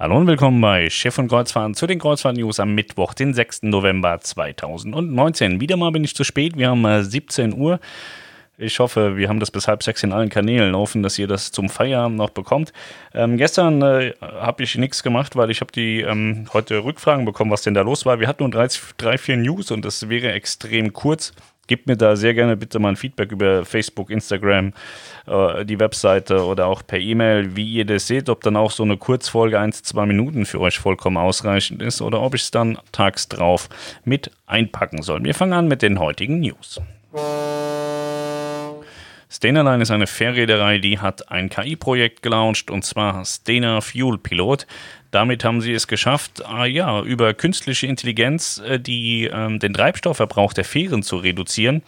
[0.00, 3.64] Hallo und willkommen bei Chef und Kreuzfahrten zu den Kreuzfahrt-News am Mittwoch, den 6.
[3.64, 5.60] November 2019.
[5.60, 7.80] Wieder mal bin ich zu spät, wir haben äh, 17 Uhr.
[8.56, 11.52] Ich hoffe, wir haben das bis halb sechs in allen Kanälen offen, dass ihr das
[11.52, 12.72] zum Feierabend noch bekommt.
[13.12, 17.50] Ähm, gestern äh, habe ich nichts gemacht, weil ich habe die ähm, heute Rückfragen bekommen,
[17.50, 18.20] was denn da los war.
[18.20, 21.34] Wir hatten nur drei, drei vier News und das wäre extrem kurz.
[21.70, 24.72] Gebt mir da sehr gerne bitte mal ein Feedback über Facebook, Instagram,
[25.28, 28.82] äh, die Webseite oder auch per E-Mail, wie ihr das seht, ob dann auch so
[28.82, 32.76] eine Kurzfolge, eins, zwei Minuten für euch vollkommen ausreichend ist oder ob ich es dann
[32.90, 33.68] tags drauf
[34.04, 35.22] mit einpacken soll.
[35.22, 36.80] Wir fangen an mit den heutigen News.
[39.32, 44.66] Stena Line ist eine Fährreederei, die hat ein KI-Projekt gelauncht und zwar Stena Fuel Pilot.
[45.12, 50.52] Damit haben sie es geschafft, äh, ja, über künstliche Intelligenz äh, die, äh, den Treibstoffverbrauch
[50.52, 51.82] der Fähren zu reduzieren.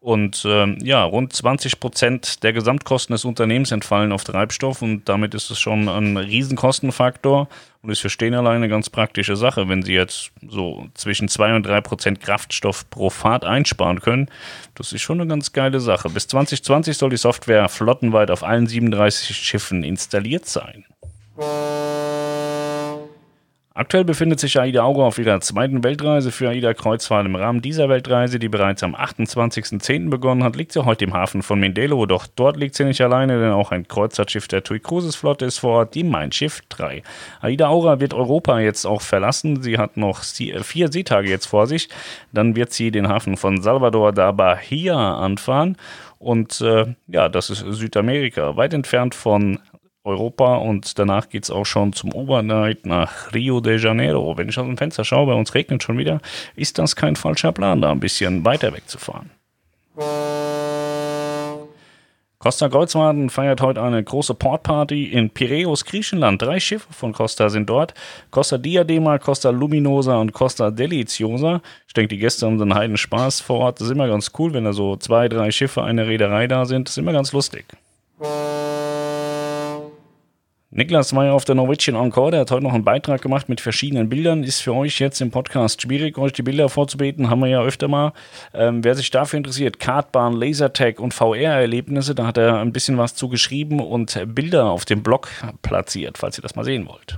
[0.00, 5.34] Und ähm, ja, rund 20 Prozent der Gesamtkosten des Unternehmens entfallen auf Treibstoff und damit
[5.34, 7.48] ist es schon ein Riesenkostenfaktor
[7.82, 9.68] und ist für Stehnerlein eine ganz praktische Sache.
[9.68, 14.30] Wenn Sie jetzt so zwischen 2 und 3 Prozent Kraftstoff pro Fahrt einsparen können,
[14.76, 16.10] das ist schon eine ganz geile Sache.
[16.10, 20.84] Bis 2020 soll die Software flottenweit auf allen 37 Schiffen installiert sein.
[23.78, 27.26] Aktuell befindet sich AIDA Auge auf ihrer zweiten Weltreise für AIDA Kreuzfahrt.
[27.26, 30.10] Im Rahmen dieser Weltreise, die bereits am 28.10.
[30.10, 32.04] begonnen hat, liegt sie heute im Hafen von Mindelo.
[32.06, 35.58] Doch dort liegt sie nicht alleine, denn auch ein Kreuzfahrtschiff der TUI Cruises Flotte ist
[35.58, 37.04] vor Ort, die Mein Schiff 3.
[37.40, 39.62] AIDA Aura wird Europa jetzt auch verlassen.
[39.62, 41.88] Sie hat noch vier Seetage jetzt vor sich.
[42.32, 45.76] Dann wird sie den Hafen von Salvador da Bahia anfahren.
[46.18, 49.60] Und äh, ja, das ist Südamerika, weit entfernt von
[50.08, 54.36] Europa und danach geht es auch schon zum Overnight nach Rio de Janeiro.
[54.36, 56.20] Wenn ich aus dem Fenster schaue, bei uns regnet schon wieder,
[56.56, 59.30] ist das kein falscher Plan, da ein bisschen weiter wegzufahren.
[62.38, 66.40] Costa Kreuzfahrten feiert heute eine große Portparty in Piräus, Griechenland.
[66.40, 67.94] Drei Schiffe von Costa sind dort.
[68.30, 71.60] Costa Diadema, Costa Luminosa und Costa Deliciosa.
[71.88, 73.80] Ich denke, die Gäste haben einen heiden Spaß vor Ort.
[73.80, 76.86] Das ist immer ganz cool, wenn da so zwei, drei Schiffe einer Reederei da sind.
[76.86, 77.66] Das ist immer ganz lustig.
[80.70, 83.62] Niklas war ja auf der Norwegian Encore, der hat heute noch einen Beitrag gemacht mit
[83.62, 84.44] verschiedenen Bildern.
[84.44, 87.88] Ist für euch jetzt im Podcast schwierig, euch die Bilder vorzubeten, haben wir ja öfter
[87.88, 88.12] mal.
[88.52, 93.14] Ähm, wer sich dafür interessiert, Kartbahn, Lasertag und VR-Erlebnisse, da hat er ein bisschen was
[93.14, 95.30] zugeschrieben und Bilder auf dem Blog
[95.62, 97.16] platziert, falls ihr das mal sehen wollt.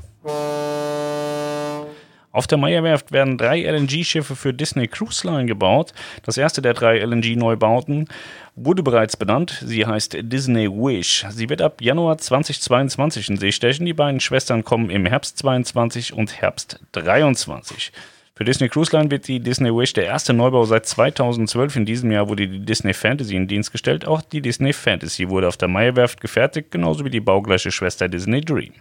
[2.32, 5.92] Auf der Meyerwerft werden drei LNG-Schiffe für Disney Cruise Line gebaut.
[6.24, 8.06] Das erste der drei LNG-Neubauten
[8.54, 9.60] wurde bereits benannt.
[9.66, 11.26] Sie heißt Disney Wish.
[11.30, 13.84] Sie wird ab Januar 2022 in See stechen.
[13.84, 17.90] Die beiden Schwestern kommen im Herbst 22 und Herbst 23.
[18.36, 21.76] Für Disney Cruise Line wird die Disney Wish der erste Neubau seit 2012.
[21.76, 24.06] In diesem Jahr wurde die Disney Fantasy in Dienst gestellt.
[24.06, 28.40] Auch die Disney Fantasy wurde auf der Meyerwerft gefertigt, genauso wie die baugleiche Schwester Disney
[28.40, 28.72] Dream.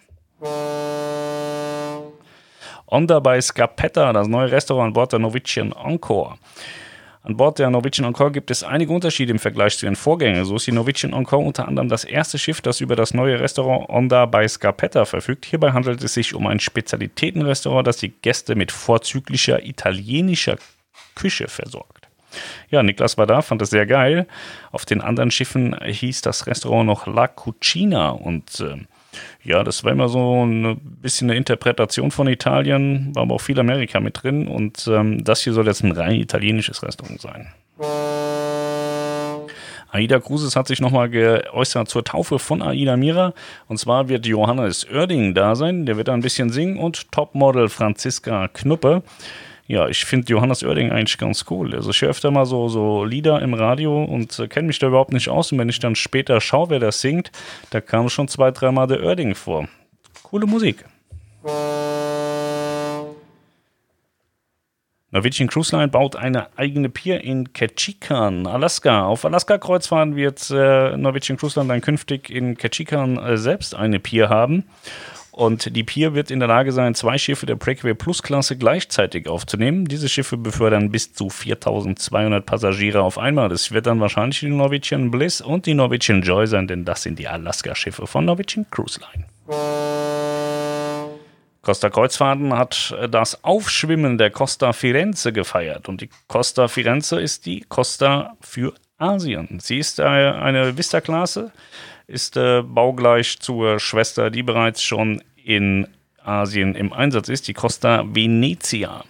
[2.91, 6.37] Onda bei Scarpetta, das neue Restaurant an Bord der Norwegian Encore.
[7.21, 10.45] An Bord der Norwegian Encore gibt es einige Unterschiede im Vergleich zu ihren Vorgängern.
[10.45, 13.89] So ist die Norwegian Encore unter anderem das erste Schiff, das über das neue Restaurant
[13.89, 15.45] Onda bei Scarpetta verfügt.
[15.45, 20.57] Hierbei handelt es sich um ein Spezialitätenrestaurant, das die Gäste mit vorzüglicher italienischer
[21.13, 22.07] Küche versorgt.
[22.71, 24.25] Ja, Niklas war da, fand es sehr geil.
[24.71, 28.77] Auf den anderen Schiffen hieß das Restaurant noch La Cucina und äh,
[29.43, 33.59] ja, das war immer so ein bisschen eine Interpretation von Italien, war aber auch viel
[33.59, 37.53] Amerika mit drin und ähm, das hier soll jetzt ein rein italienisches Restaurant sein.
[39.91, 43.33] Aida Cruises hat sich nochmal geäußert zur Taufe von Aida Mira.
[43.67, 45.85] Und zwar wird Johannes Oerding da sein.
[45.85, 49.01] Der wird da ein bisschen singen und Topmodel Franziska Knuppe
[49.69, 51.75] ja, ich finde Johannes Oerding eigentlich ganz cool.
[51.75, 54.87] Also ich höre öfter mal so, so Lieder im Radio und äh, kenne mich da
[54.87, 55.51] überhaupt nicht aus.
[55.51, 57.31] Und wenn ich dann später schaue, wer das singt,
[57.69, 59.67] da kam schon zwei, dreimal der Oerding vor.
[60.23, 60.85] Coole Musik.
[65.11, 69.05] Norwegian Cruise Line baut eine eigene Pier in Ketchikan, Alaska.
[69.05, 74.29] Auf Alaska-Kreuzfahrten wird äh, Norwegian Cruise Line dann künftig in Ketchikan äh, selbst eine Pier
[74.29, 74.63] haben.
[75.31, 79.27] Und die Pier wird in der Lage sein, zwei Schiffe der Breakaway Plus Klasse gleichzeitig
[79.27, 79.85] aufzunehmen.
[79.85, 83.49] Diese Schiffe befördern bis zu 4200 Passagiere auf einmal.
[83.49, 87.19] Das wird dann wahrscheinlich die Norwegian Bliss und die Norwegian Joy sein, denn das sind
[87.19, 89.25] die Alaska-Schiffe von Norwegian Cruise Line.
[91.61, 95.87] Costa Kreuzfahrten hat das Aufschwimmen der Costa Firenze gefeiert.
[95.87, 99.59] Und die Costa Firenze ist die Costa für Asien.
[99.61, 101.51] Sie ist eine Vista-Klasse,
[102.07, 105.87] ist äh, baugleich zur Schwester, die bereits schon in
[106.23, 109.03] Asien im Einsatz ist, die Costa Venezia.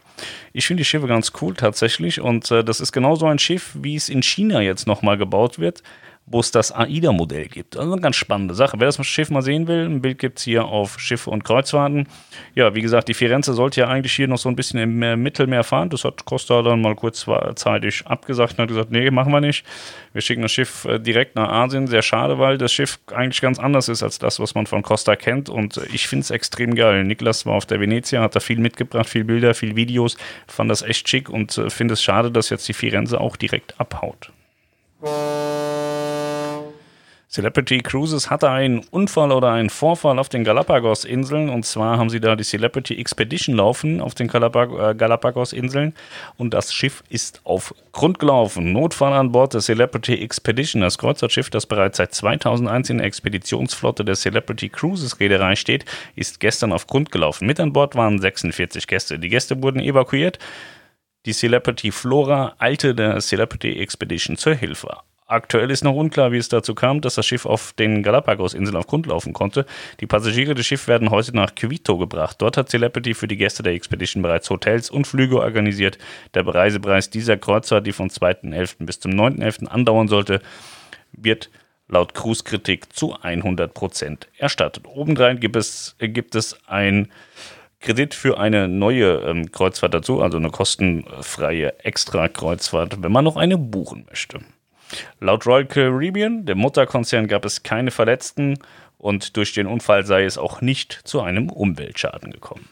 [0.54, 3.96] Ich finde die Schiffe ganz cool tatsächlich und äh, das ist genauso ein Schiff, wie
[3.96, 5.84] es in China jetzt nochmal gebaut wird,
[6.32, 7.76] wo es das AIDA-Modell gibt.
[7.76, 8.80] Also eine ganz spannende Sache.
[8.80, 12.08] Wer das Schiff mal sehen will, ein Bild gibt es hier auf Schiffe und Kreuzfahrten.
[12.56, 15.64] Ja, wie gesagt, die Firenze sollte ja eigentlich hier noch so ein bisschen im Mittelmeer
[15.64, 15.90] fahren.
[15.90, 19.66] Das hat Costa dann mal kurzzeitig abgesagt und hat gesagt, nee, machen wir nicht.
[20.14, 21.88] Wir schicken das Schiff äh, direkt nach Asien.
[21.88, 25.16] Sehr schade, weil das Schiff eigentlich ganz anders ist als das, was man von Costa
[25.16, 25.50] kennt.
[25.50, 27.04] Und ich finde es extrem geil.
[27.04, 30.18] Niklas war auf der Venezia, hat da viel mitgebracht, viel Bilder, viel Videos,
[30.48, 33.80] fand das echt schick und äh, finde es schade, dass jetzt die Firenze auch direkt
[33.80, 34.32] abhaut.
[37.32, 41.50] Celebrity Cruises hatte einen Unfall oder einen Vorfall auf den Galapagos-Inseln.
[41.50, 45.94] Und zwar haben sie da die Celebrity Expedition laufen auf den äh, Galapagos-Inseln.
[46.38, 48.74] Und das Schiff ist auf Grund gelaufen.
[48.74, 50.82] Notfall an Bord der Celebrity Expedition.
[50.82, 55.86] Das Kreuzfahrtschiff, das bereits seit 2001 in der Expeditionsflotte der Celebrity Cruises Reederei steht,
[56.16, 57.46] ist gestern auf Grund gelaufen.
[57.46, 59.20] Mit an Bord waren 46 Gäste.
[59.20, 60.40] Die Gäste wurden evakuiert.
[61.28, 64.98] Die Celebrity Flora eilte der Celebrity Expedition zur Hilfe.
[65.30, 68.88] Aktuell ist noch unklar, wie es dazu kam, dass das Schiff auf den Galapagos-Inseln auf
[68.88, 69.68] Grund laufen konnte.
[70.00, 72.38] Die Passagiere des Schiffs werden heute nach Quito gebracht.
[72.40, 76.00] Dort hat Celebrity für die Gäste der Expedition bereits Hotels und Flüge organisiert.
[76.34, 78.88] Der Reisepreis dieser Kreuzer, die vom 2.11.
[78.88, 79.68] bis zum 9.11.
[79.68, 80.42] andauern sollte,
[81.12, 81.52] wird
[81.88, 84.88] laut Cruise-Kritik zu 100% erstattet.
[84.88, 87.12] Obendrein gibt es, gibt es ein
[87.82, 93.60] Kredit für eine neue ähm, Kreuzfahrt dazu, also eine kostenfreie Extra-Kreuzfahrt, wenn man noch eine
[93.60, 94.40] buchen möchte.
[95.20, 98.60] Laut Royal Caribbean, dem Mutterkonzern, gab es keine Verletzten
[98.98, 102.68] und durch den Unfall sei es auch nicht zu einem Umweltschaden gekommen.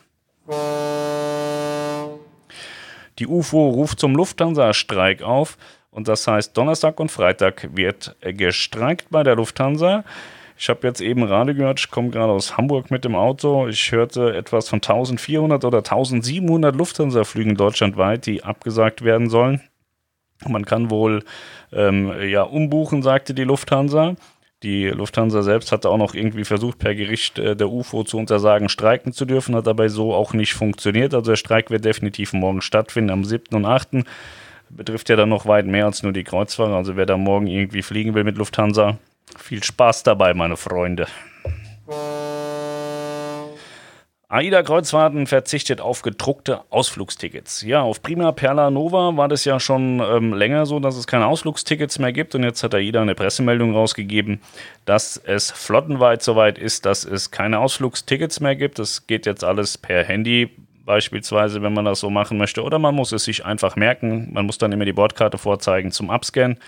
[3.19, 5.57] Die UFO ruft zum Lufthansa-Streik auf
[5.89, 10.03] und das heißt, Donnerstag und Freitag wird gestreikt bei der Lufthansa.
[10.59, 13.67] Ich habe jetzt eben gerade gehört, ich komme gerade aus Hamburg mit dem Auto.
[13.67, 19.61] Ich hörte etwas von 1400 oder 1700 Lufthansa-Flügen deutschlandweit, die abgesagt werden sollen.
[20.45, 21.23] Man kann wohl
[21.71, 24.15] ähm, ja, umbuchen, sagte die Lufthansa.
[24.63, 28.69] Die Lufthansa selbst hatte auch noch irgendwie versucht, per Gericht äh, der UFO zu untersagen,
[28.69, 31.13] streiken zu dürfen, hat dabei so auch nicht funktioniert.
[31.13, 33.55] Also der Streik wird definitiv morgen stattfinden, am 7.
[33.55, 33.89] und 8.
[34.69, 36.75] Betrifft ja dann noch weit mehr als nur die Kreuzfahrer.
[36.75, 38.97] Also wer da morgen irgendwie fliegen will mit Lufthansa,
[39.37, 41.07] viel Spaß dabei, meine Freunde.
[44.29, 47.61] AIDA Kreuzfahrten verzichtet auf gedruckte Ausflugstickets.
[47.61, 51.27] Ja, auf Prima Perla Nova war das ja schon ähm, länger so, dass es keine
[51.27, 52.35] Ausflugstickets mehr gibt.
[52.35, 54.41] Und jetzt hat AIDA eine Pressemeldung rausgegeben,
[54.83, 58.79] dass es flottenweit soweit ist, dass es keine Ausflugstickets mehr gibt.
[58.79, 60.49] Das geht jetzt alles per Handy
[60.85, 62.63] beispielsweise, wenn man das so machen möchte.
[62.63, 64.33] Oder man muss es sich einfach merken.
[64.33, 66.59] Man muss dann immer die Bordkarte vorzeigen zum Abscannen.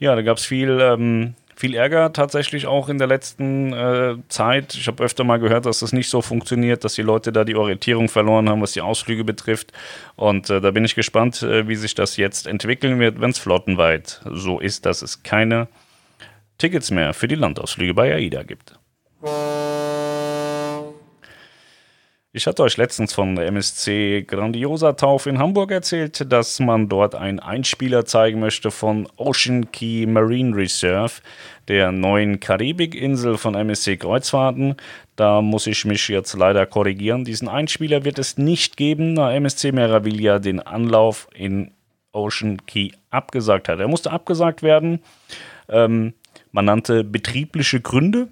[0.00, 4.74] Ja, da gab es viel ähm, viel Ärger tatsächlich auch in der letzten äh, Zeit.
[4.74, 7.56] Ich habe öfter mal gehört, dass das nicht so funktioniert, dass die Leute da die
[7.56, 9.72] Orientierung verloren haben, was die Ausflüge betrifft.
[10.16, 13.38] Und äh, da bin ich gespannt, äh, wie sich das jetzt entwickeln wird, wenn es
[13.38, 15.66] flottenweit so ist, dass es keine
[16.58, 18.78] Tickets mehr für die Landausflüge bei AIDA gibt.
[22.36, 27.14] Ich hatte euch letztens von der MSC Grandiosa Taufe in Hamburg erzählt, dass man dort
[27.14, 31.22] einen Einspieler zeigen möchte von Ocean Key Marine Reserve,
[31.66, 34.76] der neuen Karibikinsel von MSC Kreuzfahrten.
[35.16, 37.24] Da muss ich mich jetzt leider korrigieren.
[37.24, 41.70] Diesen Einspieler wird es nicht geben, da MSC Meraviglia den Anlauf in
[42.12, 43.80] Ocean Key abgesagt hat.
[43.80, 45.00] Er musste abgesagt werden.
[45.70, 46.12] Ähm,
[46.52, 48.28] man nannte betriebliche Gründe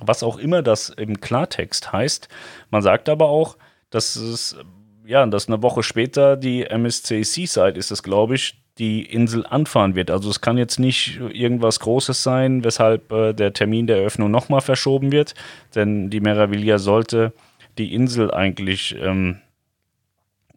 [0.00, 2.28] was auch immer das im Klartext heißt.
[2.70, 3.56] Man sagt aber auch,
[3.90, 4.56] dass es,
[5.04, 9.94] ja, dass eine Woche später die MSC Seaside ist es, glaube ich, die Insel anfahren
[9.94, 10.10] wird.
[10.10, 14.60] Also es kann jetzt nicht irgendwas Großes sein, weshalb äh, der Termin der Eröffnung nochmal
[14.60, 15.34] verschoben wird,
[15.74, 17.32] denn die Meraviglia sollte
[17.78, 19.40] die Insel eigentlich ähm,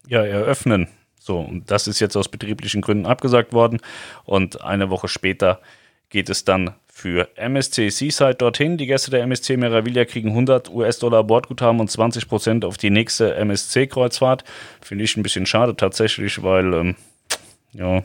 [0.08, 0.90] ja, eröffnen.
[1.20, 3.80] So, und das ist jetzt aus betrieblichen Gründen abgesagt worden.
[4.26, 5.62] Und eine Woche später
[6.10, 8.78] geht es dann für MSC Seaside dorthin.
[8.78, 14.44] Die Gäste der MSC Meraviglia kriegen 100 US-Dollar Bordguthaben und 20% auf die nächste MSC-Kreuzfahrt.
[14.82, 16.96] Finde ich ein bisschen schade tatsächlich, weil, ähm,
[17.72, 18.04] ja,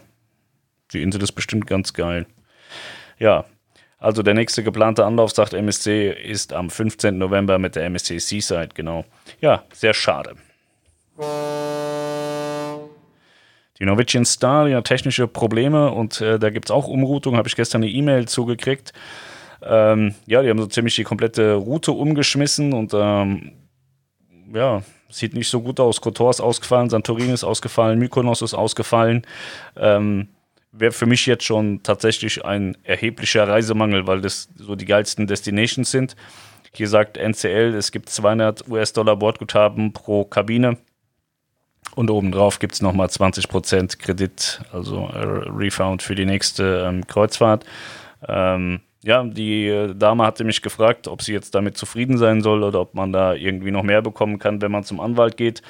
[0.93, 2.27] die Insel ist bestimmt ganz geil.
[3.19, 3.45] Ja,
[3.99, 7.19] also der nächste geplante Anlauf, sagt MSC, ist am 15.
[7.19, 9.05] November mit der MSC Seaside, genau.
[9.41, 10.37] Ja, sehr schade.
[13.81, 17.57] Die Norwegian Star, ja, technische Probleme und äh, da gibt es auch Umroutung, habe ich
[17.57, 18.93] gestern eine E-Mail zugekriegt.
[19.63, 23.53] Ähm, ja, die haben so ziemlich die komplette Route umgeschmissen und ähm,
[24.53, 26.01] ja, sieht nicht so gut aus.
[26.01, 29.23] Kotor ist ausgefallen, Santorin ist ausgefallen, Mykonos ist ausgefallen.
[29.77, 30.29] Ähm,
[30.77, 35.89] Wäre für mich jetzt schon tatsächlich ein erheblicher Reisemangel, weil das so die geilsten Destinations
[35.89, 36.17] sind.
[36.73, 40.79] Hier sagt NCL, es gibt 200 US-Dollar Bordguthaben pro Kabine.
[41.95, 47.65] Und obendrauf gibt es nochmal 20% Kredit, also äh, Refund für die nächste ähm, Kreuzfahrt.
[48.27, 52.65] Ähm, ja, die äh, Dame hatte mich gefragt, ob sie jetzt damit zufrieden sein soll
[52.65, 55.63] oder ob man da irgendwie noch mehr bekommen kann, wenn man zum Anwalt geht.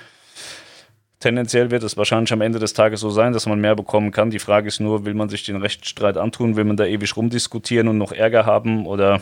[1.21, 4.31] Tendenziell wird es wahrscheinlich am Ende des Tages so sein, dass man mehr bekommen kann.
[4.31, 7.89] Die Frage ist nur, will man sich den Rechtsstreit antun, will man da ewig rumdiskutieren
[7.89, 9.21] und noch Ärger haben oder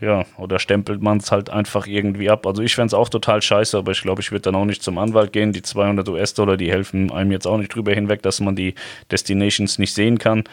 [0.00, 2.46] ja, oder stempelt man es halt einfach irgendwie ab.
[2.46, 4.82] Also ich fände es auch total scheiße, aber ich glaube, ich würde dann auch nicht
[4.82, 5.52] zum Anwalt gehen.
[5.52, 8.74] Die 200 US-Dollar, die helfen einem jetzt auch nicht drüber hinweg, dass man die
[9.10, 10.44] Destinations nicht sehen kann.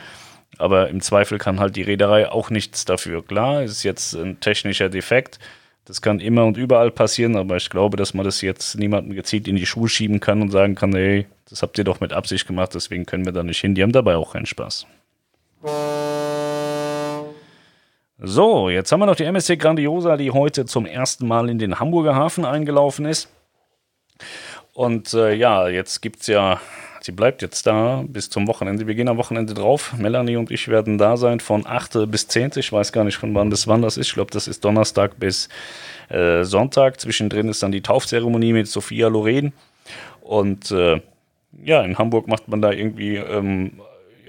[0.58, 3.24] Aber im Zweifel kann halt die Reederei auch nichts dafür.
[3.24, 5.40] Klar, es ist jetzt ein technischer Defekt.
[5.86, 9.48] Das kann immer und überall passieren, aber ich glaube, dass man das jetzt niemandem gezielt
[9.48, 12.46] in die Schuhe schieben kann und sagen kann, hey, das habt ihr doch mit Absicht
[12.46, 13.74] gemacht, deswegen können wir da nicht hin.
[13.74, 14.86] Die haben dabei auch keinen Spaß.
[18.20, 21.80] So, jetzt haben wir noch die MSC Grandiosa, die heute zum ersten Mal in den
[21.80, 23.30] Hamburger Hafen eingelaufen ist.
[24.74, 26.60] Und äh, ja, jetzt gibt es ja
[27.08, 28.86] Sie bleibt jetzt da bis zum Wochenende.
[28.86, 29.94] Wir gehen am Wochenende drauf.
[29.98, 32.52] Melanie und ich werden da sein von 8 bis 10.
[32.58, 34.08] Ich weiß gar nicht, von wann bis wann das ist.
[34.08, 35.48] Ich glaube, das ist Donnerstag bis
[36.10, 37.00] äh, Sonntag.
[37.00, 39.54] Zwischendrin ist dann die Taufzeremonie mit Sophia Loren.
[40.20, 41.00] Und äh,
[41.64, 43.80] ja, in Hamburg macht man da irgendwie ähm,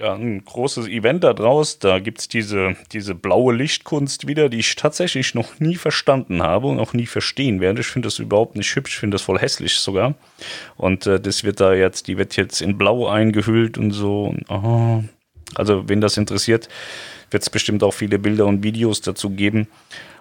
[0.01, 1.79] ein großes Event da draus.
[1.79, 6.67] Da gibt es diese, diese blaue Lichtkunst wieder, die ich tatsächlich noch nie verstanden habe
[6.67, 7.81] und auch nie verstehen werde.
[7.81, 10.15] Ich finde das überhaupt nicht hübsch, ich finde das voll hässlich sogar.
[10.77, 14.25] Und äh, das wird da jetzt, die wird jetzt in Blau eingehüllt und so.
[14.25, 15.03] Und, oh.
[15.55, 16.69] Also, wen das interessiert,
[17.31, 19.67] wird es bestimmt auch viele Bilder und Videos dazu geben.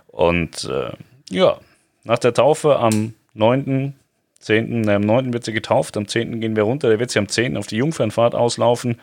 [0.06, 0.92] Und äh,
[1.30, 1.58] ja,
[2.04, 3.94] nach der Taufe am 9.
[4.40, 5.32] 10., am 9.
[5.32, 6.40] wird sie getauft, am 10.
[6.40, 7.56] gehen wir runter, der wird sie am 10.
[7.56, 9.00] auf die Jungfernfahrt auslaufen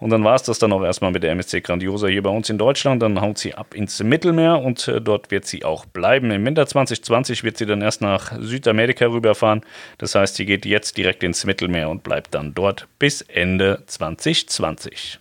[0.00, 2.50] und dann war es das dann auch erstmal mit der MSC Grandiosa hier bei uns
[2.50, 6.30] in Deutschland, dann haut sie ab ins Mittelmeer und äh, dort wird sie auch bleiben.
[6.32, 9.62] Im Winter 2020 wird sie dann erst nach Südamerika rüberfahren,
[9.98, 15.20] das heißt, sie geht jetzt direkt ins Mittelmeer und bleibt dann dort bis Ende 2020.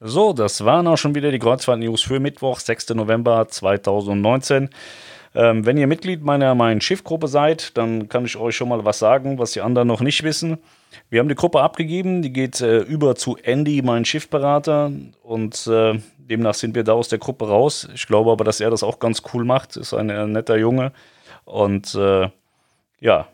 [0.00, 2.90] So, das waren auch schon wieder die Kreuzfahrt-News für Mittwoch, 6.
[2.90, 4.68] November 2019.
[5.34, 9.00] Ähm, wenn ihr Mitglied meiner Mein Schiff-Gruppe seid, dann kann ich euch schon mal was
[9.00, 10.58] sagen, was die anderen noch nicht wissen.
[11.10, 15.98] Wir haben die Gruppe abgegeben, die geht äh, über zu Andy, mein Schiffberater, und äh,
[16.18, 17.88] demnach sind wir da aus der Gruppe raus.
[17.94, 20.92] Ich glaube aber, dass er das auch ganz cool macht, ist ein, ein netter Junge.
[21.44, 22.28] Und äh,
[23.00, 23.28] ja,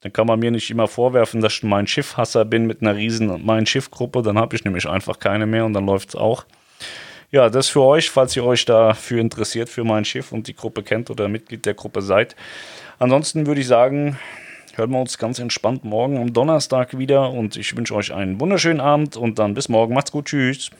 [0.00, 3.44] dann kann man mir nicht immer vorwerfen, dass ich mein Schiffhasser bin mit einer riesen
[3.44, 4.22] Mein Schiff-Gruppe.
[4.22, 6.44] Dann habe ich nämlich einfach keine mehr und dann läuft es auch
[7.36, 10.82] ja, das für euch, falls ihr euch dafür interessiert, für mein Schiff und die Gruppe
[10.82, 12.34] kennt oder Mitglied der Gruppe seid.
[12.98, 14.18] Ansonsten würde ich sagen,
[14.74, 18.80] hören wir uns ganz entspannt morgen am Donnerstag wieder und ich wünsche euch einen wunderschönen
[18.80, 19.92] Abend und dann bis morgen.
[19.92, 20.26] Macht's gut.
[20.26, 20.70] Tschüss.